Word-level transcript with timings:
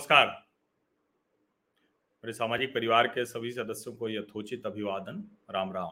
नमस्कार। 0.00 0.26
मेरे 2.24 2.32
सामाजिक 2.32 2.72
परिवार 2.74 3.06
के 3.06 3.24
सभी 3.24 3.50
सदस्यों 3.52 3.94
को 3.94 4.08
यथोचित 4.08 4.66
अभिवादन। 4.66 5.18
राम 5.50 5.72
राम। 5.72 5.90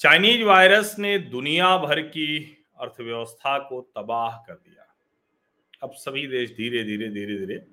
चाइनीज़ 0.00 0.44
वायरस 0.44 0.94
ने 0.98 1.18
दुनिया 1.18 1.76
भर 1.78 2.00
की 2.00 2.38
अर्थव्यवस्था 2.80 3.58
को 3.58 3.80
तबाह 3.96 4.38
कर 4.38 4.54
दिया। 4.54 4.86
अब 5.82 5.92
सभी 5.92 6.26
देश 6.26 6.50
धीरे 6.50 6.84
धीरे 6.84 7.08
धीरे 7.08 7.38
धीरे 7.38 7.66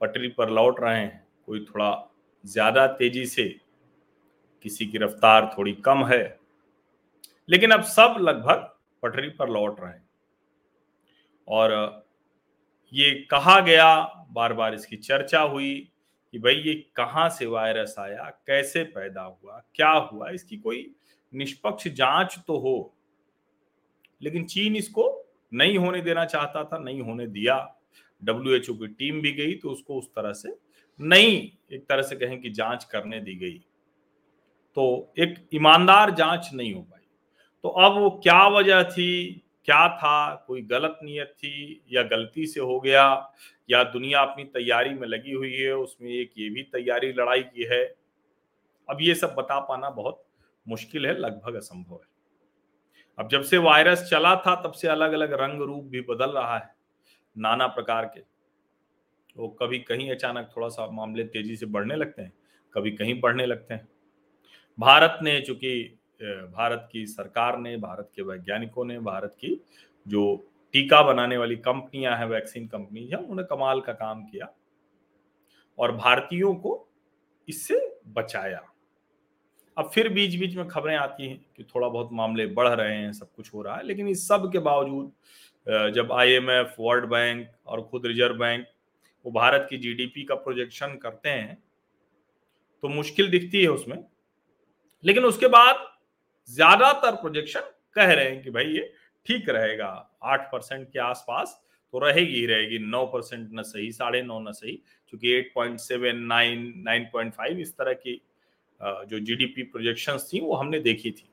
पटरी 0.00 0.28
पर 0.28 0.50
लौट 0.50 0.80
रहे 0.80 0.98
हैं। 0.98 1.26
कोई 1.46 1.64
थोड़ा 1.64 1.92
ज़्यादा 2.44 2.86
तेज़ी 2.86 3.26
से, 3.26 3.48
किसी 4.64 4.86
की 4.86 4.98
रफ्तार 4.98 5.54
थोड़ी 5.58 5.72
कम 5.72 6.06
है। 6.06 6.38
लेकिन 7.48 7.70
अब 7.70 7.82
सब 7.82 8.16
लगभग 8.20 8.70
पटरी 9.02 9.28
पर 9.28 9.50
लौट 9.50 9.80
रहे 9.80 9.92
हैं। 9.92 10.08
और 11.48 12.08
ये 12.92 13.10
कहा 13.30 13.58
गया 13.60 13.96
बार 14.30 14.52
बार 14.52 14.74
इसकी 14.74 14.96
चर्चा 14.96 15.40
हुई 15.40 15.74
कि 16.34 16.38
भाई 16.38 16.54
ये 16.54 16.74
कहाँ 16.96 17.28
से 17.28 17.46
वायरस 17.46 17.94
आया, 17.98 18.24
कैसे 18.46 18.82
पैदा 18.84 19.22
हुआ, 19.22 19.62
क्या 19.74 19.90
हुआ, 19.90 20.30
इसकी 20.30 20.56
कोई 20.56 20.94
निष्पक्ष 21.32 21.88
जाँच 21.88 22.38
तो 22.46 22.58
हो। 22.58 22.94
लेकिन 24.22 24.44
चीन 24.44 24.76
इसको 24.76 25.04
नहीं 25.52 25.78
होने 25.78 26.00
देना 26.00 26.24
चाहता 26.24 26.64
था, 26.64 26.78
नहीं 26.78 27.00
होने 27.00 27.26
दिया। 27.26 27.56
डब्ल्यू 28.22 28.54
एच 28.54 28.70
ओ 28.70 28.74
की 28.74 28.86
टीम 28.88 29.20
भी 29.20 29.32
गई 29.32 29.54
तो 29.54 29.70
उसको 29.70 29.98
उस 29.98 30.08
तरह 30.08 30.32
से 30.32 30.56
नहीं, 31.00 31.50
एक 31.72 31.86
तरह 31.88 32.02
से 32.02 32.16
कहें 32.16 32.40
कि 32.40 32.50
जाँच 32.50 32.84
करने 32.84 33.20
दी 33.20 33.34
गई। 33.34 33.58
तो 34.76 35.12
एक 35.18 35.34
ईमानदार 35.54 36.10
जाँच 36.10 36.50
नहीं 36.54 36.74
हो 36.74 36.80
पाई। 36.80 37.06
तो 37.64 37.68
अब 37.68 37.92
वो 37.92 38.10
क्या 38.22 38.46
वजह 38.48 38.82
थी? 38.82 39.42
क्या 39.64 39.88
था? 39.88 40.34
कोई 40.34 40.62
गलत 40.62 40.98
नीयत 41.02 41.34
थी 41.38 41.84
या 41.92 42.02
गलती 42.02 42.46
से 42.46 42.60
हो 42.60 42.80
गया? 42.80 43.32
या 43.70 43.84
दुनिया 43.84 44.20
अपनी 44.20 44.44
तैयारी 44.44 44.90
में 44.90 45.08
लगी 45.08 45.32
हुई 45.32 45.54
है, 45.54 45.72
उसमें 45.72 46.10
एक 46.10 46.32
ये 46.38 46.50
भी 46.50 46.62
तैयारी 46.62 47.12
लड़ाई 47.12 47.42
की 47.42 47.64
है? 47.64 47.94
अब 48.90 48.98
ये 49.00 49.14
सब 49.14 49.34
बता 49.34 49.60
पाना 49.60 49.90
बहुत 49.90 50.26
मुश्किल 50.68 51.06
है, 51.06 51.18
लगभग 51.18 51.54
असंभव 51.54 51.94
है। 51.94 52.10
अब 53.18 53.28
जब 53.28 53.42
से 53.42 53.58
वायरस 53.58 54.08
चला 54.10 54.36
था, 54.36 54.62
तब 54.62 54.72
से 54.72 54.88
अलग 54.88 55.12
अलग 55.12 55.32
रंग 55.32 55.62
रूप 55.62 55.84
भी 55.84 56.00
बदल 56.00 56.30
रहा 56.30 56.58
है, 56.58 56.74
नाना 57.38 57.66
प्रकार 57.66 58.04
के। 58.04 58.20
वो 59.36 59.48
कभी 59.48 59.78
कहीं 59.78 60.10
अचानक 60.10 60.52
थोड़ा 60.56 60.68
सा 60.68 60.90
मामले 60.90 61.24
तेज़ी 61.24 61.56
से 61.56 61.66
बढ़ने 61.66 61.96
लगते 61.96 62.22
हैं, 62.22 62.32
कभी 62.74 62.90
कहीं 62.90 63.20
बढ़ने 63.20 63.46
लगते 63.46 63.74
हैं। 63.74 63.88
भारत 64.78 65.18
ने 65.22 65.40
चूँकि 65.40 65.99
भारत 66.20 66.88
की 66.92 67.06
सरकार 67.06 67.58
ने, 67.58 67.76
भारत 67.76 68.10
के 68.16 68.22
वैज्ञानिकों 68.22 68.84
ने, 68.84 68.98
भारत 69.00 69.36
की 69.40 69.60
जो 70.06 70.36
टीका 70.74 71.02
बनाने 71.02 71.36
वाली 71.36 71.56
कंपनियाँ 71.58 72.16
हैं, 72.16 72.26
वैक्सीन 72.26 72.66
कंपनी 72.66 73.06
है 73.06 73.16
उन्होंने 73.16 73.42
कमाल 73.44 73.80
का 73.80 73.92
काम 73.92 74.24
किया 74.24 74.52
और 75.78 75.92
भारतीयों 75.96 76.54
को 76.54 76.88
इससे 77.48 77.80
बचाया। 78.08 78.62
अब 79.76 79.90
फिर 79.90 80.08
बीच 80.08 80.38
बीच 80.40 80.56
में 80.56 80.66
खबरें 80.68 80.96
आती 80.96 81.28
हैं 81.28 81.38
कि 81.56 81.64
थोड़ा 81.64 81.88
बहुत 81.88 82.08
मामले 82.12 82.46
बढ़ 82.48 82.68
रहे 82.68 82.96
हैं, 82.96 83.12
सब 83.12 83.32
कुछ 83.32 83.52
हो 83.54 83.62
रहा 83.62 83.76
है, 83.76 83.86
लेकिन 83.86 84.08
इस 84.08 84.26
सब 84.28 84.50
के 84.52 84.58
बावजूद 84.58 85.92
जब 85.94 86.12
आईएमएफ 86.12 86.74
वर्ल्ड 86.80 87.04
बैंक 87.06 87.48
और 87.66 87.82
खुद 87.82 88.06
रिज़र्व 88.06 88.38
बैंक 88.38 88.66
वो 89.24 89.30
भारत 89.32 89.66
की 89.70 89.76
जीडीपी 89.78 90.22
का 90.24 90.34
प्रोजेक्शन 90.36 90.96
करते 91.02 91.28
हैं 91.28 91.56
तो 92.82 92.88
मुश्किल 92.88 93.28
दिखती 93.30 93.62
है 93.62 93.68
उसमें। 93.68 94.04
लेकिन 95.04 95.24
उसके 95.24 95.48
बाद 95.48 95.86
ज़्यादातर 96.48 97.14
प्रोजेक्शन 97.16 97.70
कह 97.96 98.12
रहे 98.12 98.24
हैं 98.24 98.42
कि 98.42 98.50
भाई 98.50 98.64
ये 98.66 98.92
ठीक 99.26 99.48
रहेगा। 99.48 99.88
आठ 100.24 100.50
परसेंट 100.52 100.88
के 100.92 100.98
आसपास 101.00 101.60
तो 101.94 101.98
रहेगी 101.98 102.34
ही 102.34 102.46
रहेगी। 102.46 102.78
नौ 102.80 103.04
परसेंट 103.06 103.48
न 103.52 103.62
सही, 103.62 103.90
साढ़े 103.92 104.22
नौ 104.22 104.38
न 104.40 104.52
सही, 104.52 104.72
क्योंकि 105.08 105.32
eight 105.32 105.50
point 105.54 105.78
seven, 105.80 106.16
nine 106.18 106.72
nine 106.78 107.08
point 107.12 107.32
five 107.34 107.58
इस 107.58 107.76
तरह 107.76 107.92
की 107.94 108.20
जो 108.80 109.18
जीडीपी 109.20 109.62
प्रोजेक्शन 109.64 110.18
थी, 110.24 110.40
वो 110.40 110.54
हमने 110.54 110.78
देखी 110.80 111.10
थी। 111.10 111.28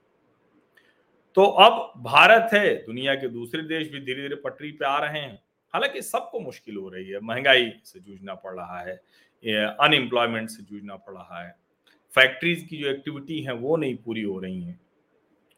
तो 1.38 1.44
अब 1.44 1.94
भारत 2.04 2.54
है, 2.54 2.74
दुनिया 2.86 3.16
के 3.16 3.28
दूसरे 3.30 3.62
देश 3.64 3.90
भी 3.92 4.00
धीरे 4.00 4.22
धीरे 4.22 4.36
पटरी 4.38 4.72
पे 4.72 4.86
आ 4.86 4.98
रहे 5.00 5.20
हैं। 5.20 5.40
हालाँकि 5.74 6.02
सबको 6.02 6.40
मुश्किल 6.40 6.78
हो 6.78 6.90
रही 6.90 7.10
है। 7.10 7.20
महँगाई 7.22 7.72
से 7.84 8.00
जूझना 8.00 8.34
पड़ 8.36 8.54
रहा 8.54 8.80
है 8.82 8.96
अनएम्प्लॉयमेंट 9.44 10.50
से 10.50 10.64
जूझना 10.64 10.96
पड़ 10.98 11.14
रहा 11.14 11.44
है। 11.44 11.56
फैक्ट्रीज 12.14 12.66
की 12.70 12.78
जो 12.78 12.88
एक्टिविटी 12.90 13.40
है, 13.42 13.54
वो 13.54 13.76
नहीं 13.78 13.96
पूरी 13.96 14.22
हो 14.22 14.40
रही 14.40 14.62
है। 14.62 14.80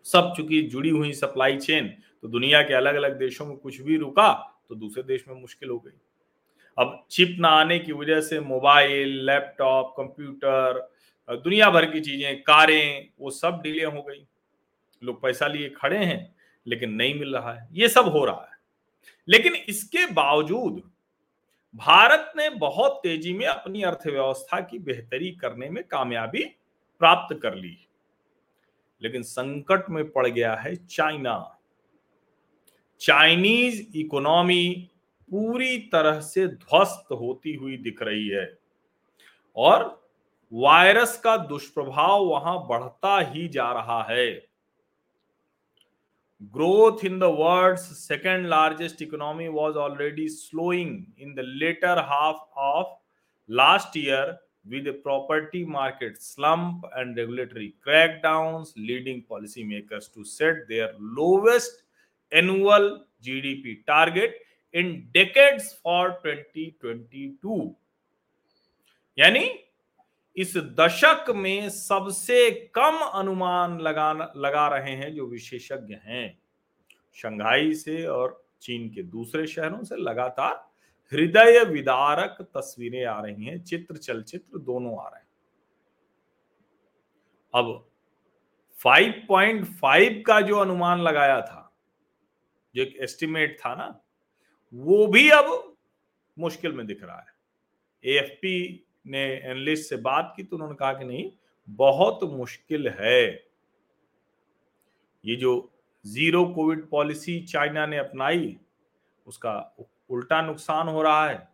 सब 0.06 0.34
चूँकि 0.38 0.62
जुड़ी 0.62 0.90
हुई 0.90 1.14
सप्लाई 1.14 1.58
चेन 1.58 1.88
तो 2.22 2.28
दुनिया 2.28 2.62
के 2.62 2.74
अलग 2.74 2.96
अलग 2.96 3.18
देशों 3.20 3.46
में 3.46 3.58
कुछ 3.58 3.82
भी 3.82 3.98
रुका 3.98 4.32
तो 4.70 4.76
दूसरे 4.76 5.04
देश 5.04 5.26
में 5.28 5.36
मुश्किल 5.36 5.70
हो 5.70 5.78
गई। 5.80 5.98
अब 6.78 7.06
चिप 7.12 7.36
ना 7.40 7.50
आने 7.50 7.80
की 7.80 7.92
वजह 7.92 8.22
से 8.22 8.40
मोबाइल 8.40 9.26
लैपटॉप 9.26 9.94
कंप्यूटर 9.98 10.88
दुनिया 11.30 11.70
भर 11.70 11.86
की 11.86 12.00
चीज़ें, 12.00 12.42
कारें, 12.44 13.10
वो 13.20 13.32
सब 13.32 13.60
डिले 13.64 13.84
हो 13.84 14.02
गई। 14.02 14.26
लोग 15.02 15.22
पैसा 15.22 15.48
लिए 15.48 15.70
खड़े 15.70 15.98
हैं, 15.98 16.36
लेकिन 16.66 16.94
नहीं 16.94 17.20
मिल 17.20 17.36
रहा 17.36 17.54
है। 17.54 17.68
ये 17.72 17.90
सब 17.90 18.08
हो 18.08 18.24
रहा 18.26 18.48
है। 18.52 18.58
लेकिन 19.28 19.56
इसके 19.56 20.06
बावजूद, 20.06 20.82
भारत 21.76 22.34
ने 22.38 22.50
बहुत 22.50 23.00
तेज़ी 23.04 23.34
में 23.34 23.46
अपनी 23.46 23.84
अर्थव्यवस्था 23.84 24.60
की 24.62 24.80
बेहतरी 24.80 25.32
करने 25.32 25.70
में 25.70 25.84
कामयाबी 25.84 26.44
प्राप्त 27.02 27.40
कर 27.42 27.56
ली 27.56 27.78
लेकिन 29.02 29.24
संकट 29.24 29.90
में 29.90 30.04
पड़ 30.12 30.28
गया 30.28 30.56
है 30.56 30.76
चाइना। 30.76 31.38
चाइनीज़ 33.02 33.82
इकोनॉमी 33.98 34.90
पूरी 35.30 35.78
तरह 35.92 36.20
से 36.22 36.48
ध्वस्त 36.48 37.12
होती 37.12 37.54
हुई 37.54 37.78
दिख 37.78 38.02
रही 38.02 38.28
है 38.28 38.46
और 39.56 39.88
वायरस 40.52 41.20
का 41.20 41.36
दुष्प्रभाव 41.38 42.26
वहाँ 42.26 42.58
बढ़ता 42.68 43.20
ही 43.22 43.48
जा 43.48 43.72
रहा 43.72 44.02
है। 44.04 44.28
Growth 46.42 47.06
in 47.06 47.20
the 47.20 47.24
world 47.40 47.78
second 47.78 48.46
largest 48.48 49.02
economy 49.02 49.48
was 49.48 49.76
already 49.78 50.28
slowing 50.30 51.06
in 51.20 51.34
the 51.36 51.40
latter 51.40 52.00
half 52.00 52.60
of 52.60 52.96
last 53.50 53.98
year 53.98 54.38
with 54.70 54.88
property 55.04 55.66
market 55.66 56.18
slump 56.18 56.90
and 56.98 57.20
regulatory 57.20 57.68
crackdown 57.68 58.66
leading 58.78 59.22
policy 59.30 59.64
makers 59.64 60.12
to 60.16 60.24
set 60.24 60.68
their 60.68 60.98
lowest 61.00 61.86
annual 62.34 62.90
GDP 63.22 63.74
target 63.74 64.42
in 64.74 65.10
decades 65.12 65.74
for 65.84 66.22
2022 66.26 67.70
यानी 69.18 69.50
इस 70.38 70.58
दशक 70.58 71.26
में 71.36 71.70
सबसे 71.70 72.52
कम 72.52 72.98
अनुमान 73.14 73.80
लगाना, 73.80 74.32
लगा 74.38 74.68
रहे 74.68 74.92
हैं 74.92 75.14
जो 75.16 75.26
विशेषज्ञ 75.26 75.96
हैं। 76.04 76.40
शंघाई 77.14 77.74
से 77.74 78.06
और 78.06 78.46
चीन 78.62 78.90
के 78.90 79.04
दूसरे 79.04 79.48
शहरों 79.48 79.84
से 79.84 79.96
लगातार 79.96 80.69
हृदय 81.12 81.64
विदारक 81.64 82.38
तस्वीरें 82.58 83.06
आ 83.06 83.22
रही 83.22 83.46
हैं, 83.46 83.64
चित्र 83.64 83.98
चलचित्र 83.98 84.60
दोनों 84.60 84.98
आ 85.00 85.08
रहे 85.08 85.20
हैं। 85.20 85.28
अब 87.54 87.90
5.5 88.86 90.22
का 90.26 90.42
जो 90.42 90.58
अनुमान 90.58 91.02
लगाया 91.02 91.42
था, 91.42 91.74
जो 92.76 92.82
एक 92.82 92.98
एस्टिमेट 93.02 93.58
था 93.60 93.76
ना, 93.76 94.02
वो 94.74 95.08
भी 95.08 95.30
अब 95.30 95.76
मुश्किल 96.40 96.74
में 96.74 96.86
दिख 96.88 97.04
रहा 97.04 97.20
है। 97.20 97.34
एएफपी 98.04 98.86
ने 99.08 99.24
एनलिस्ट 99.44 99.90
से 99.90 99.96
बात 99.96 100.34
की 100.38 100.44
तो 100.44 100.56
उन्होंने 100.56 100.76
कहा 100.76 100.94
कि 100.94 101.06
नहीं, 101.06 101.32
बहुत 101.70 102.24
मुश्किल 102.24 102.88
है। 102.90 103.50
ये 105.26 105.36
जो 105.36 105.72
ज़ीरो 106.06 106.46
कोविड 106.46 106.90
पॉलिसी 106.90 107.40
चाइना 107.42 107.86
ने 107.86 107.98
अपनाई, 107.98 108.58
उसका 109.26 109.76
उल्टा 110.10 110.42
नुकसान 110.42 110.88
हो 110.88 111.02
रहा 111.02 111.30
है। 111.30 111.48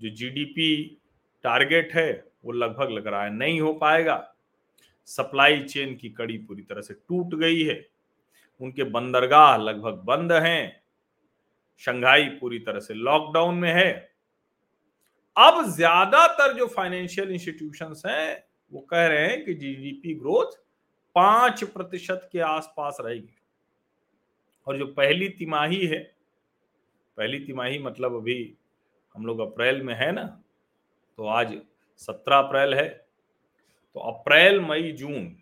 जो 0.00 0.08
जीडीपी 0.08 1.00
टारगेट 1.44 1.94
है, 1.94 2.24
वो 2.44 2.52
लगभग 2.52 2.90
लग 2.90 3.06
रहा 3.06 3.24
है, 3.24 3.30
नहीं 3.30 3.60
हो 3.60 3.72
पाएगा। 3.72 4.34
सप्लाई 5.06 5.62
चेन 5.62 5.94
की 5.96 6.08
कड़ी 6.08 6.38
पूरी 6.38 6.62
तरह 6.62 6.80
से 6.80 6.94
टूट 6.94 7.34
गई 7.34 7.62
है। 7.62 7.88
उनके 8.60 8.84
बंदरगाह 8.84 9.56
लगभग 9.56 10.02
बंद 10.04 10.32
हैं। 10.32 10.82
शंघाई 11.78 12.28
पूरी 12.28 12.58
तरह 12.58 12.80
से 12.80 12.94
लॉकडाउन 12.94 13.54
में 13.54 13.72
है। 13.72 14.12
अब 15.36 15.64
ज़्यादातर 15.66 16.52
जो 16.52 16.66
फाइनेंशियल 16.66 17.30
इंस्टीट्यूशन 17.30 17.94
हैं, 18.06 18.44
वो 18.72 18.80
कह 18.80 19.06
रहे 19.06 19.28
हैं 19.28 19.44
कि 19.44 19.54
जीडीपी 19.54 20.14
ग्रोथ 20.14 20.56
पाँच 21.16 21.64
प्रतिशत 21.64 22.28
के 22.32 22.40
आसपास 22.40 22.96
रहेगी। 23.00 23.36
और 24.66 24.78
जो 24.78 24.86
पहली 24.86 25.28
तिमाही 25.28 25.86
है 25.86 26.17
पहली 27.18 27.38
तिमाही 27.40 27.78
मतलब 27.78 28.14
अभी 28.16 28.56
हम 29.14 29.26
लोग 29.26 29.40
अप्रैल 29.40 29.82
में 29.82 29.94
है 29.94 30.12
ना 30.12 30.24
तो 31.16 31.26
आज 31.26 31.60
सत्रह 31.96 32.36
अप्रैल 32.36 32.74
है 32.74 32.88
तो 33.96 34.00
अप्रैल, 34.00 34.60
मई, 34.60 34.92
जून, 34.92 35.36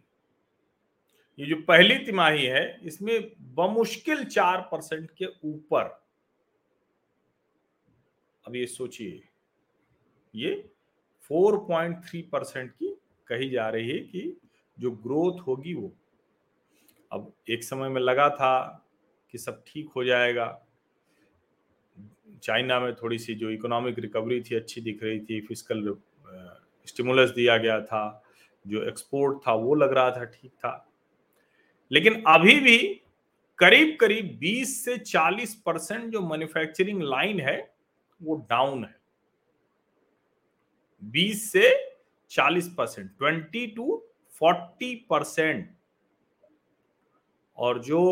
ये 1.39 1.47
जो 1.47 1.57
पहली 1.57 1.99
तिमाही 1.99 2.45
है, 2.45 2.81
इसमें 2.83 3.33
बमुश्किल 3.55 4.25
चार 4.25 4.61
परसेंट 4.73 5.11
के 5.11 5.27
ऊपर, 5.45 5.85
अब 8.47 8.57
ये 8.57 8.67
सोचिए, 8.67 9.23
ये 10.35 10.71
4.3 11.31 12.23
परसेंट 12.33 12.71
की 12.71 12.97
कही 13.29 13.51
जा 13.51 13.69
रही 13.69 13.91
है 13.91 13.99
कि 13.99 14.41
जो 14.79 14.91
ग्रोथ 14.91 15.41
होगी 15.41 15.75
वो, 15.75 15.93
अब 17.13 17.33
एक 17.51 17.65
समय 17.65 17.89
में 17.89 18.01
लगा 18.01 18.29
था 18.31 18.87
कि 19.31 19.39
सब 19.39 19.63
ठीक 19.67 19.89
हो 19.97 20.05
जाएगा 20.05 20.66
चाइना 22.43 22.81
में 22.81 22.95
थोड़ी 22.95 23.19
सी 23.19 23.35
जो 23.35 23.51
इकोनॉमिक 23.51 23.99
रिकवरी 23.99 24.41
थी, 24.41 24.55
अच्छी 24.55 24.81
दिख 24.81 25.03
रही 25.03 25.21
थी 25.21 25.41
फ़िज़िकल 25.41 25.97
स्टिमुलस 26.87 27.31
दिया 27.31 27.57
गया 27.57 27.81
था, 27.81 28.23
जो 28.67 28.83
एक्सपोर्ट 28.89 29.39
था, 29.47 29.55
वो 29.55 29.75
लग 29.75 29.93
रहा 29.93 30.11
था 30.11 30.25
ठीक 30.25 30.51
था। 30.51 30.89
लेकिन 31.91 32.23
अभी 32.27 32.61
भी 32.61 32.79
करीब 33.59 33.97
करीब 34.01 34.39
20 34.39 34.85
से 34.85 34.97
40 34.99 35.55
परसेंट 35.55 36.05
जो 36.13 36.21
मैन्युफैक्चरिंग 36.21 37.03
लाइन 37.03 37.41
है, 37.41 37.75
वो 38.21 38.37
डाउन 38.51 38.85
है। 38.85 38.95
20 41.03 41.53
से 41.53 41.71
40 42.31 42.69
percent 42.69 43.11
twenty 43.19 43.67
to 43.67 44.03
forty 44.35 44.95
percent 45.11 45.69
और 47.59 47.83
जो 47.83 48.03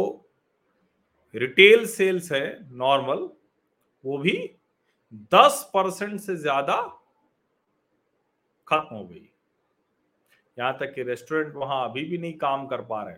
रिटेल 1.35 1.87
सेल्स 1.87 2.33
है 2.33 2.75
नॉर्मल 2.77 3.29
वो 4.05 4.19
भी 4.19 4.33
10 5.33 5.63
परसेंट 5.75 6.19
से 6.21 6.37
ज़्यादा 6.37 6.77
खत्म 8.69 8.97
हो 8.97 9.05
गई। 9.05 9.29
यहाँ 10.57 10.77
तक 10.81 10.93
कि 10.95 11.03
रेस्टोरेंट 11.03 11.55
वहाँ 11.55 11.85
अभी 11.89 12.05
भी 12.05 12.19
नहीं 12.19 12.33
काम 12.39 12.67
कर 12.67 12.81
पा 12.83 13.03
रहे। 13.03 13.17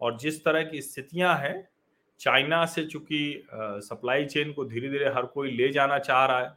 और 0.00 0.16
जिस 0.18 0.44
तरह 0.44 0.62
की 0.62 0.80
स्थितियाँ 0.82 1.36
हैं, 1.38 1.68
चाइना 2.20 2.64
से 2.66 2.84
चूँकि 2.86 3.46
सप्लाई 3.52 4.24
चेन 4.26 4.52
को 4.52 4.64
धीरे 4.64 4.88
धीरे 4.90 5.08
हर 5.08 5.26
कोई 5.26 5.50
ले 5.50 5.68
जाना 5.72 5.98
चाह 5.98 6.24
रहा 6.26 6.38
है 6.38 6.56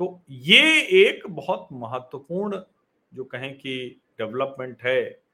तो 0.00 0.20
ये 0.30 0.80
एक 0.98 1.26
बहुत 1.26 1.68
महत्वपूर्ण 1.72 2.60
जो 3.12 3.24
कहें 3.24 3.52
कि 3.54 4.00
डेवलपमेंट 4.18 4.82
है 4.82 5.25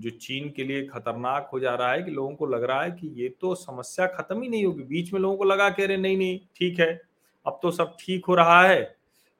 जो 0.00 0.10
चीन 0.12 0.48
के 0.50 0.64
लिए 0.64 0.84
खतरनाक 0.86 1.48
हो 1.52 1.60
जा 1.60 1.74
रहा 1.74 1.92
है 1.92 2.02
कि 2.02 2.10
लोगों 2.10 2.34
को 2.36 2.46
लग 2.46 2.62
रहा 2.64 2.82
है 2.82 2.90
कि 2.92 3.08
ये 3.14 3.28
तो 3.40 3.54
समस्या 3.54 4.06
खत्म 4.08 4.42
ही 4.42 4.48
नहीं 4.48 4.64
होगी। 4.64 4.82
बीच 4.84 5.12
में 5.12 5.20
लोगों 5.20 5.36
को 5.36 5.44
लगा 5.44 5.68
कह 5.70 5.86
रहे 5.86 5.96
नहीं 5.96 6.16
नहीं, 6.16 6.38
ठीक 6.56 6.78
है, 6.80 7.00
अब 7.46 7.58
तो 7.62 7.70
सब 7.70 7.96
ठीक 8.00 8.26
हो 8.26 8.34
रहा 8.34 8.62
है 8.62 8.82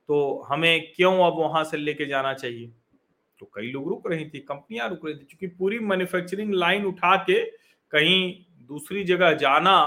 तो 0.09 0.47
हमें 0.49 0.93
क्यों 0.93 1.13
अब 1.25 1.39
वहाँ 1.39 1.65
से 1.65 1.77
लेके 1.77 2.07
जाना 2.07 2.33
चाहिए? 2.35 2.73
तो 3.41 3.51
कई 3.55 3.71
लोग 3.71 3.89
रुक 3.89 4.11
रही 4.11 4.29
थी, 4.31 4.39
कंपनियाँ 4.41 4.89
रुक 4.89 5.07
रही 5.07 5.15
थी 5.15 5.25
क्योंकि 5.29 5.47
पूरी 5.49 5.79
मैन्युफैक्चरिंग 5.81 6.55
लाइन 6.55 6.85
उठा 6.87 7.17
के 7.21 7.45
कहीं 7.93 8.45
दूसरी 8.69 9.05
जगह 9.05 9.33
जाना 9.35 9.79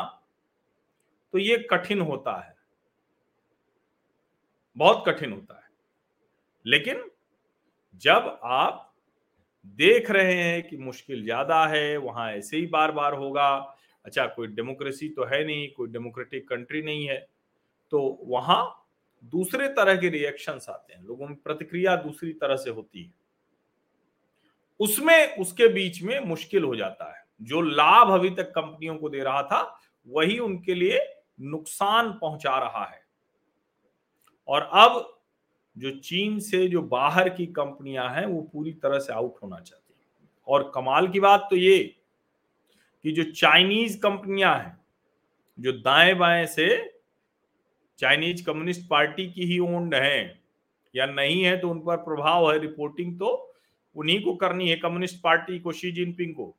तो 1.33 1.39
ये 1.39 1.57
कठिन 1.71 2.01
होता 2.01 2.39
है। 2.39 2.55
बहुत 4.77 5.03
कठिन 5.07 5.31
होता 5.31 5.55
है। 5.55 5.69
लेकिन 6.65 7.03
जब 8.01 8.39
आप 8.43 8.82
देख 9.65 10.11
रहे 10.11 10.33
हैं 10.33 10.67
कि 10.67 10.77
मुश्किल 10.77 11.23
ज़्यादा 11.23 11.65
है, 11.67 11.97
वहाँ 11.97 12.31
ऐसे 12.31 12.57
ही 12.57 12.65
बार 12.67 12.91
बार 12.91 13.13
होगा। 13.13 13.77
अच्छा 14.05 14.25
कोई 14.25 14.47
डेमोक्रेसी 14.47 15.09
तो 15.09 15.25
है 15.25 15.43
नहीं, 15.45 15.69
कोई 15.69 15.87
डेमोक्रेटिक 15.87 16.47
कंट्री 16.49 16.81
नहीं 16.81 17.07
है। 17.07 17.17
तो 17.91 18.19
वहाँ 18.23 18.89
दूसरे 19.23 19.67
तरह 19.67 19.95
के 19.95 20.09
रिएक्शंस 20.09 20.65
आते 20.69 20.93
हैं, 20.93 21.03
लोगों 21.03 21.27
में 21.27 21.35
प्रतिक्रिया 21.35 21.95
दूसरी 21.95 22.33
तरह 22.33 22.55
से 22.55 22.69
होती 22.69 23.03
है। 23.03 23.13
उसमें, 24.79 25.35
उसके 25.37 25.67
बीच 25.67 26.01
में 26.03 26.19
मुश्किल 26.19 26.63
हो 26.63 26.75
जाता 26.75 27.17
है। 27.17 27.23
जो 27.41 27.61
लाभ 27.61 28.11
अभी 28.11 28.29
तक 28.29 28.51
कंपनियों 28.51 28.95
को 28.95 29.09
दे 29.09 29.19
रहा 29.19 29.41
था, 29.43 29.79
वही 30.07 30.39
उनके 30.39 30.73
लिए 30.73 30.99
नुकसान 31.41 32.11
पहुँचा 32.11 32.57
रहा 32.57 32.85
है। 32.85 33.01
और 34.47 34.69
अब 34.73 35.22
जो 35.75 35.91
चीन 35.99 36.39
से 36.39 36.67
जो 36.67 36.81
बाहर 36.81 37.29
की 37.29 37.45
कंपनियाँ 37.47 38.09
हैं, 38.09 38.25
वो 38.25 38.41
पूरी 38.53 38.71
तरह 38.73 38.99
से 38.99 39.13
आउट 39.13 39.35
होना 39.43 39.59
चाहती 39.59 39.93
हैं। 39.93 40.29
और 40.47 40.71
कमाल 40.75 41.07
की 41.07 41.19
बात 41.19 41.47
तो 41.49 41.55
ये 41.55 41.77
कि 43.05 43.11
जो 43.11 43.23
चाइनीज़ 43.31 43.97
कंपनियाँ 43.99 44.57
हैं, 44.59 44.77
जो 45.57 45.71
दाएँ 45.71 46.13
बाएँ 46.15 46.45
से 46.47 46.67
चाइनीज़ 47.99 48.43
कम्युनिस्ट 48.45 48.87
पार्टी 48.89 49.27
की 49.31 49.45
ही 49.45 49.59
ओन्ड 49.59 49.95
है, 49.95 50.41
या 50.93 51.05
नहीं 51.05 51.43
है 51.43 51.57
तो 51.57 51.69
उन 51.69 51.79
पर 51.79 51.97
प्रभाव 51.97 52.51
है 52.51 52.59
रिपोर्टिंग 52.59 53.17
तो 53.19 53.31
उन्हीं 53.95 54.21
को 54.23 54.33
करनी 54.35 54.69
है 54.69 54.75
कम्युनिस्ट 54.75 55.21
पार्टी 55.23 55.59
को 55.59 55.71
शी 55.71 55.91
जिनपिंग 55.91 56.33
को। 56.35 56.53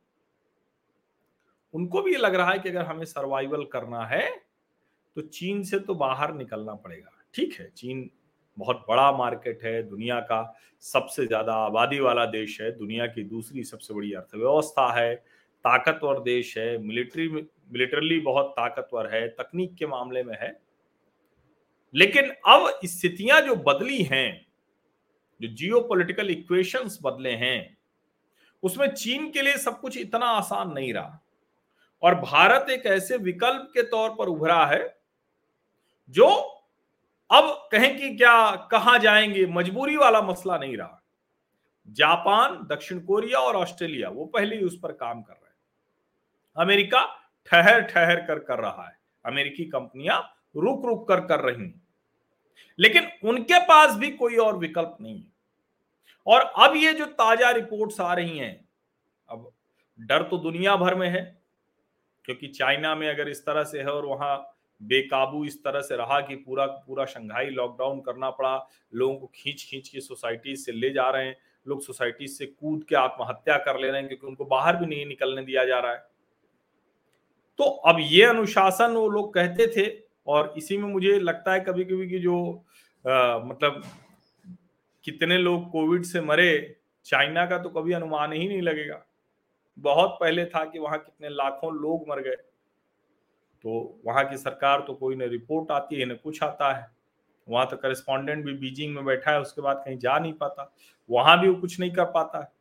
उनको 1.73 2.01
भी 2.01 2.11
ये 2.11 2.17
लग 2.17 2.35
रहा 2.35 2.51
है 2.51 2.59
कि 2.59 2.69
अगर 2.69 2.85
हमें 2.85 3.05
सर्वाइवल 3.05 3.63
करना 3.65 4.05
है 4.05 4.29
तो 5.17 5.21
चीन 5.21 5.63
से 5.63 5.79
तो 5.79 5.95
बाहर 5.95 6.33
निकलना 6.33 6.73
पड़ेगा। 6.75 7.11
ठीक 7.35 7.59
है, 7.59 7.69
चीन 7.69 8.09
बहुत 8.57 8.85
बड़ा 8.89 9.11
मार्केट 9.11 9.63
है 9.63 9.81
दुनिया 9.83 10.19
का, 10.19 10.55
सबसे 10.79 11.25
ज़्यादा 11.25 11.53
आबादी 11.53 11.99
वाला 11.99 12.25
देश 12.25 12.61
है, 12.61 12.71
दुनिया 12.71 13.07
की 13.07 13.23
दूसरी 13.23 13.63
सबसे 13.63 13.93
बड़ी 13.93 14.13
अर्थव्यवस्था 14.13 14.91
है, 14.99 15.15
ताकतवर 15.65 16.19
देश 16.19 16.57
है, 16.57 16.77
मिलिट्री 16.77 17.29
मिलिटरली 17.29 18.19
बहुत 18.19 18.45
ताकतवर 18.45 19.13
है, 19.15 19.27
तकनीक 19.27 19.75
के 19.75 19.87
मामले 19.87 20.23
में 20.23 20.35
है। 20.41 20.61
लेकिन 21.93 22.29
अब 22.47 22.79
स्थितियाँ 22.85 23.41
जो 23.41 23.55
बदली 23.55 24.03
हैं, 24.03 24.45
जो 25.41 25.47
जियो 25.47 25.81
पोलिटिकल 25.81 26.29
इक्वेशंस 26.29 26.99
बदले 27.03 27.31
हैं, 27.31 27.77
उसमें 28.63 28.87
चीन 28.87 29.31
के 29.31 29.41
लिए 29.41 29.57
सब 29.57 29.79
कुछ 29.79 29.97
इतना 29.97 30.25
आसान 30.25 30.71
नहीं 30.71 30.93
रहा। 30.93 31.21
और 32.03 32.15
भारत 32.15 32.69
एक 32.69 32.85
ऐसे 32.85 33.17
विकल्प 33.17 33.71
के 33.73 33.83
तौर 33.83 34.09
पर 34.09 34.27
उभरा 34.27 34.65
है, 34.65 34.97
जो 36.09 36.54
अब 37.31 37.69
कहें 37.71 37.97
कि 37.97 38.15
क्या 38.15 38.55
कहा 38.55 38.97
जाएँगे? 38.97 39.45
मजबूरी 39.45 39.97
वाला 39.97 40.21
मसला 40.21 40.57
नहीं 40.57 40.77
रहा। 40.77 41.01
जापान, 41.89 42.67
दक्षिण 42.67 42.99
कोरिया 42.99 43.39
और 43.39 43.55
ऑस्ट्रेलिया, 43.55 44.09
वो 44.09 44.25
पहले 44.25 44.55
ही 44.55 44.63
उस 44.63 44.79
पर 44.83 44.91
काम 44.91 45.21
कर 45.21 45.33
रहे 45.33 45.47
हैं। 45.47 45.55
अमेरिका 46.57 47.31
ठहर 47.45 47.81
ठहर 47.81 48.15
कर 48.15 48.39
कर 48.39 48.59
रहा 48.59 48.87
है। 48.87 48.97
अमेरिकी 49.25 49.65
कंपनियाँ 49.65 50.35
रुक 50.57 50.85
रुक 50.85 51.07
कर 51.07 51.19
कर 51.19 51.39
रही 51.39 51.63
हैं। 51.63 51.87
लेकिन 52.79 53.07
उनके 53.23 53.59
पास 53.59 53.95
भी 53.95 54.11
कोई 54.11 54.35
और 54.35 54.57
विकल्प 54.57 54.97
नहीं 55.01 55.21
है। 55.21 55.31
और 56.27 56.41
अब 56.41 56.75
ये 56.75 56.93
जो 56.93 57.05
ताज़ा 57.05 57.51
रिपोर्ट्स 57.51 58.01
आ 58.01 58.13
रही 58.13 58.37
हैं, 58.37 58.69
अब 59.29 59.51
डर 59.99 60.23
तो 60.23 60.37
दुनिया 60.37 60.75
भर 60.75 60.95
में 60.95 61.09
है, 61.09 61.41
क्योंकि 62.25 62.47
चाइना 62.47 62.95
में 62.95 63.09
अगर 63.09 63.29
इस 63.29 63.45
तरह 63.45 63.63
से 63.63 63.79
है 63.79 63.89
और 63.89 64.05
वहाँ 64.05 64.54
बेकाबू 64.81 65.43
इस 65.45 65.63
तरह 65.63 65.81
से 65.81 65.95
रहा 65.95 66.19
कि 66.21 66.35
पूरा 66.35 66.65
पूरा 66.65 67.05
शंघाई 67.05 67.49
लॉकडाउन 67.49 67.99
करना 67.99 68.29
पड़ा। 68.29 68.69
लोगों 68.93 69.15
को 69.15 69.31
खींच 69.35 69.63
खींच 69.63 69.87
के 69.89 70.01
सोसाइटी 70.01 70.55
से 70.55 70.71
ले 70.71 70.89
जा 70.89 71.09
रहे 71.09 71.25
हैं। 71.25 71.37
लोग 71.65 71.81
सोसाइटी 71.81 72.27
से 72.27 72.45
कूद 72.45 72.83
के 72.83 72.95
आत्महत्या 72.95 73.57
कर 73.57 73.79
ले 73.79 73.89
रहे 73.89 73.99
हैं 73.99 74.07
क्योंकि 74.07 74.27
उनको 74.27 74.45
बाहर 74.45 74.75
भी 74.75 74.85
नहीं 74.85 75.05
निकलने 75.05 75.41
दिया 75.41 75.65
जा 75.65 75.79
रहा 75.79 75.91
है। 75.91 76.05
तो 77.59 77.63
अब 77.63 77.97
ये 77.99 78.23
अनुशासन 78.23 78.91
वो 78.91 79.07
लोग 79.09 79.33
कहते 79.33 79.67
थे 79.67 79.85
और 80.27 80.53
इसी 80.57 80.77
में 80.77 80.87
मुझे 80.89 81.19
लगता 81.19 81.53
है 81.53 81.59
कभी 81.59 81.85
कभी 81.85 82.09
कि 82.09 82.19
जो 82.19 82.63
आ, 83.05 83.37
मतलब 83.39 83.81
कितने 85.05 85.37
लोग 85.37 85.69
कोविड 85.71 86.03
से 86.03 86.21
मरे 86.21 86.77
चाइना 87.05 87.45
का 87.45 87.57
तो 87.57 87.69
कभी 87.69 87.93
अनुमान 87.93 88.33
ही 88.33 88.47
नहीं 88.47 88.61
लगेगा। 88.61 89.05
बहुत 89.77 90.17
पहले 90.21 90.45
था 90.45 90.63
कि 90.65 90.79
वहाँ 90.79 90.97
कितने 90.97 91.29
लाखों 91.29 91.73
लोग 91.75 92.07
मर 92.09 92.21
गए। 92.21 92.35
तो 93.65 94.01
वहाँ 94.05 94.23
की 94.29 94.37
सरकार 94.37 94.83
तो 94.87 94.93
कोई 94.93 95.15
न 95.15 95.21
रिपोर्ट 95.21 95.71
आती 95.71 95.95
है, 95.95 96.05
न 96.05 96.15
कुछ 96.23 96.41
आता 96.43 96.71
है। 96.73 96.87
वहाँ 97.47 97.65
तो 97.67 97.77
करस्पॉन्डेंट 97.77 98.45
भी 98.45 98.53
बीजिंग 98.53 98.95
में 98.95 99.05
बैठा 99.05 99.31
है, 99.31 99.41
उसके 99.41 99.61
बाद 99.61 99.81
कहीं 99.85 99.97
जा 99.97 100.17
नहीं 100.19 100.33
पाता। 100.33 100.71
वहाँ 101.09 101.39
भी 101.41 101.49
वो 101.49 101.55
कुछ 101.55 101.79
नहीं 101.79 101.91
कर 101.91 102.05
पाता 102.05 102.39
है। 102.39 102.51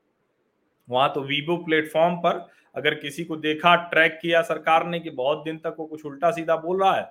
वहाँ 0.88 1.12
तो 1.14 1.20
वीवो 1.20 1.56
प्लेटफॉर्म 1.56 2.16
पर 2.16 2.46
अगर 2.74 2.94
किसी 2.94 3.24
को 3.24 3.36
देखा 3.36 3.74
ट्रैक 3.90 4.18
किया 4.22 4.42
सरकार 4.42 4.86
ने 4.86 5.00
कि 5.00 5.10
बहुत 5.10 5.44
दिन 5.44 5.58
तक 5.58 5.76
वो 5.78 5.86
कुछ 5.86 6.04
उल्टा 6.06 6.30
सीधा 6.30 6.56
बोल 6.56 6.82
रहा 6.82 6.94
है 6.96 7.04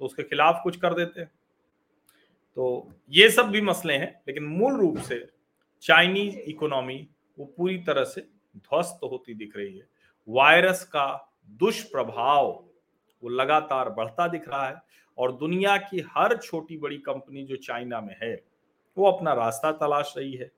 तो 0.00 0.04
उसके 0.04 0.22
खिलाफ 0.22 0.60
कुछ 0.62 0.76
कर 0.76 0.94
देते 0.94 1.20
हैं। 1.20 1.30
तो 2.56 2.88
ये 3.10 3.28
सब 3.30 3.50
भी 3.50 3.60
मसले 3.60 3.94
हैं, 3.94 4.22
लेकिन 4.28 4.44
मूल 4.44 4.80
रूप 4.80 4.98
से 4.98 5.26
चाइनीज़ 5.82 6.38
इकोनॉमी 6.40 7.06
वो 7.38 7.44
पूरी 7.56 7.78
तरह 7.78 8.04
से 8.04 8.20
ध्वस्त 8.56 9.00
होती 9.04 9.34
दिख 9.34 9.56
रही 9.56 9.76
है। 9.78 9.86
वायरस 10.28 10.84
का 10.84 11.06
दुष्प्रभाव 11.50 12.52
वो 13.22 13.28
लगातार 13.30 13.88
बढ़ता 13.90 14.26
दिख 14.28 14.48
रहा 14.48 14.66
है 14.68 14.82
और 15.18 15.32
दुनिया 15.36 15.76
की 15.78 16.04
हर 16.10 16.36
छोटी 16.36 16.76
बड़ी 16.78 16.96
कंपनी 16.98 17.44
जो 17.44 17.56
चाइना 17.58 18.00
में 18.00 18.14
है, 18.22 18.34
वो 18.96 19.10
अपना 19.10 19.32
रास्ता 19.34 19.72
तलाश 19.74 20.14
रही 20.16 20.32
है। 20.32 20.50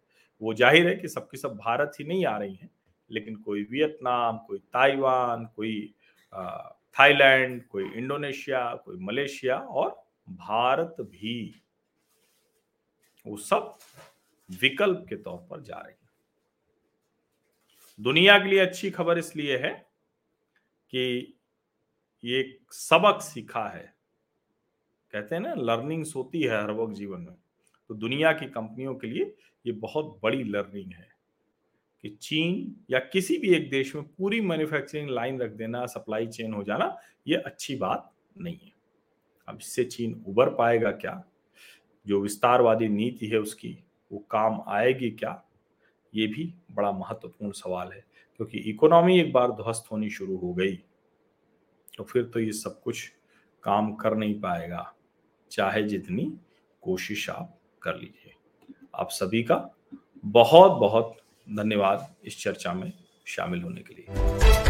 वो 0.43 0.55
ज़ाहिर 0.55 0.89
है 0.89 0.95
कि 0.97 1.09
सबकी 1.09 1.37
सब 1.39 1.57
भारत 1.57 1.93
ही 2.01 2.05
नहीं 2.05 2.25
आ 2.27 2.37
रही 2.39 2.55
हैं, 2.55 2.71
लेकिन 3.11 3.37
कोई 3.37 3.63
वियतनाम, 3.71 4.39
कोई 4.39 4.59
ताइवान, 4.59 5.45
कोई 5.57 5.95
थाईलैंड, 6.97 7.63
कोई 7.65 7.91
इंडोनेशिया, 7.91 8.65
कोई 8.77 8.97
मलेशिया 9.01 9.57
और 9.57 9.91
भारत 10.29 10.97
भी 11.01 11.63
वो 13.27 13.37
सब 13.39 13.77
विकल्प 14.51 15.05
के 15.09 15.17
तौर 15.17 15.39
पर 15.51 15.61
जा 15.63 15.77
रही 15.77 15.93
है। 15.93 16.11
दुनिया 17.99 18.39
के 18.39 18.49
लिए 18.49 18.59
अच्छी 18.61 18.91
खबर 18.91 19.19
इसलिए 19.19 19.57
है 19.59 19.71
कि 20.93 21.35
ये 22.25 22.59
सबक 22.71 23.21
सीखा 23.23 23.69
है। 23.69 23.95
कहते 25.13 25.35
हैं 25.35 25.43
ना, 25.43 25.55
लर्निंग्स 25.55 26.17
होती 26.17 26.43
है 26.43 26.63
हर 26.63 26.71
वक्त 26.71 26.95
जीवन 26.95 27.21
में। 27.21 27.35
तो 27.89 27.95
दुनिया 27.95 28.33
की 28.33 28.47
कंपनियों 28.47 28.95
के 28.95 29.07
लिए 29.07 29.35
ये 29.67 29.73
बहुत 29.73 30.21
बड़ी 30.23 30.45
लर्निंग 30.45 30.93
है 30.93 31.09
कि 32.03 32.09
चीन 32.09 32.77
या 32.91 32.99
किसी 32.99 33.39
भी 33.39 33.55
एक 33.55 33.71
देश 33.71 33.95
में 33.95 34.05
पूरी 34.05 34.41
मैन्युफैक्चरिंग 34.41 35.11
लाइन 35.11 35.41
रख 35.41 35.51
देना 35.51 35.87
सप्लाई 35.87 36.27
चेन 36.27 36.53
हो 36.53 36.63
जाना, 36.63 36.99
ये 37.27 37.37
अच्छी 37.37 37.77
बात 37.77 38.13
नहीं 38.41 38.59
है। 38.65 38.73
अब 39.49 39.59
इससे 39.61 39.85
चीन 39.85 40.25
उबर 40.27 40.55
पाएगा 40.55 40.91
क्या? 40.91 41.25
जो 42.07 42.21
विस्तारवादी 42.21 42.89
नीति 42.89 43.27
है 43.27 43.39
उसकी, 43.39 43.85
वो 44.13 44.19
काम 44.19 44.63
आएगी 44.67 45.11
क्या? 45.11 45.45
ये 46.15 46.27
भी 46.27 46.55
बड़ा 46.73 46.93
महत्वपूर्ण 46.93 47.53
सवाल 47.53 47.93
है, 47.93 48.05
क्योंकि 48.37 48.59
इकोनॉमी 48.59 49.21
एक 49.21 49.33
बार 49.33 49.53
ध्वस्त 49.53 49.93
होनी 49.93 50.11
शुरू 50.11 50.37
हो 50.37 50.55
गई। 50.55 50.83
तो 51.97 52.05
फिर 52.05 52.23
तो 52.23 52.41
ये 52.41 52.53
सब 52.53 52.83
कुछ 52.83 53.13
काम 53.63 53.95
कर 53.95 54.15
नहीं 54.15 54.41
पाएगा। 54.41 54.95
चाहे 55.51 55.83
जितनी 55.83 56.33
कोशिश 56.83 57.31
आप 57.31 57.59
कर 57.83 57.97
लीजिए। 57.97 58.35
आप 58.95 59.09
सभी 59.11 59.43
का 59.43 59.71
बहुत 60.25 60.73
बहुत 60.73 61.17
धन्यवाद 61.53 62.15
इस 62.25 62.43
चर्चा 62.43 62.73
में 62.73 62.93
शामिल 63.27 63.63
होने 63.63 63.81
के 63.81 63.95
लिए। 63.95 64.62